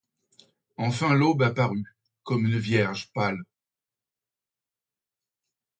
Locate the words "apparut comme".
1.43-2.47